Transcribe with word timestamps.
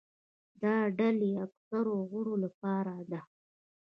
دا 0.61 0.75
د 0.87 0.87
ډلې 0.97 1.29
اکثرو 1.45 1.95
غړو 2.11 2.33
لپاره 2.43 2.93
ده. 3.11 3.21